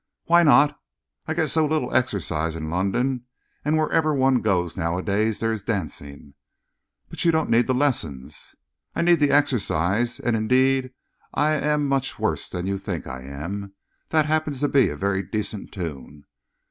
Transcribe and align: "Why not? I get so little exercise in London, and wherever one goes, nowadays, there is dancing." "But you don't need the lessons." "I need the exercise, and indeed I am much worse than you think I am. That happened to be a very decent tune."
"Why 0.25 0.41
not? 0.41 0.79
I 1.27 1.35
get 1.35 1.49
so 1.51 1.63
little 1.63 1.95
exercise 1.95 2.55
in 2.55 2.71
London, 2.71 3.25
and 3.63 3.77
wherever 3.77 4.15
one 4.15 4.41
goes, 4.41 4.75
nowadays, 4.75 5.39
there 5.39 5.51
is 5.51 5.61
dancing." 5.61 6.33
"But 7.07 7.23
you 7.23 7.29
don't 7.31 7.51
need 7.51 7.67
the 7.67 7.75
lessons." 7.75 8.55
"I 8.95 9.03
need 9.03 9.19
the 9.19 9.29
exercise, 9.29 10.19
and 10.19 10.35
indeed 10.35 10.91
I 11.35 11.51
am 11.51 11.87
much 11.87 12.17
worse 12.17 12.49
than 12.49 12.65
you 12.65 12.79
think 12.79 13.05
I 13.05 13.21
am. 13.21 13.75
That 14.09 14.25
happened 14.25 14.57
to 14.61 14.67
be 14.67 14.89
a 14.89 14.95
very 14.95 15.21
decent 15.21 15.71
tune." 15.71 16.25